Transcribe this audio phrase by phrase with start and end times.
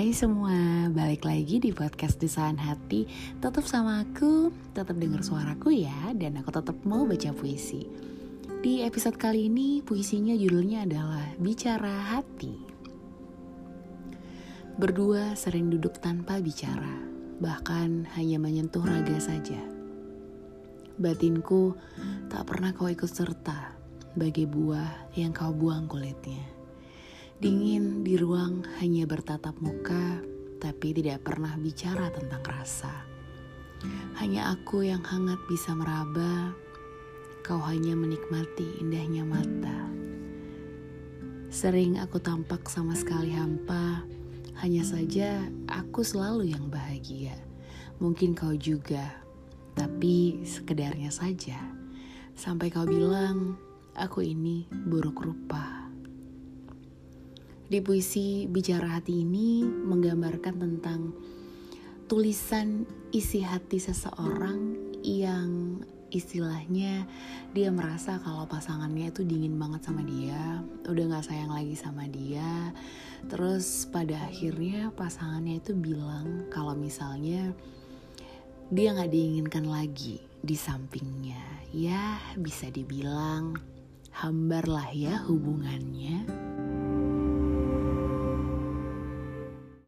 [0.00, 3.04] Hai semua, balik lagi di podcast Desain Hati.
[3.36, 7.84] Tetap sama aku, tetap dengar suaraku ya Dan aku tetap mau baca puisi.
[8.64, 12.54] Di episode kali ini puisinya judulnya adalah Bicara Hati.
[14.80, 16.96] Berdua sering duduk tanpa bicara
[17.36, 19.60] Bahkan hanya menyentuh raga saja.
[20.96, 21.76] Batinku
[22.32, 23.76] tak pernah kau ikut serta
[24.16, 26.40] Bagai buah yang kau buang kulitnya.
[27.36, 30.18] Dingin di ruang hanya bertatap muka,
[30.58, 32.90] tapi tidak pernah bicara tentang rasa.
[34.18, 36.50] Hanya aku yang hangat bisa meraba,
[37.46, 39.86] kau hanya menikmati indahnya mata.
[41.54, 44.02] Sering aku tampak sama sekali hampa,
[44.58, 47.38] hanya saja aku selalu yang bahagia.
[48.02, 49.06] Mungkin kau juga,
[49.78, 51.62] tapi sekedarnya saja.
[52.34, 53.54] Sampai kau bilang,
[53.94, 55.79] aku ini buruk rupa.
[57.70, 61.14] Di puisi Bicara Hati ini menggambarkan tentang
[62.10, 62.82] tulisan
[63.14, 64.74] isi hati seseorang
[65.06, 65.78] yang
[66.10, 67.06] istilahnya
[67.54, 72.74] dia merasa kalau pasangannya itu dingin banget sama dia, udah gak sayang lagi sama dia.
[73.30, 77.54] Terus pada akhirnya pasangannya itu bilang kalau misalnya
[78.74, 81.70] dia gak diinginkan lagi di sampingnya.
[81.70, 83.54] Ya bisa dibilang
[84.10, 86.49] hambar lah ya hubungannya.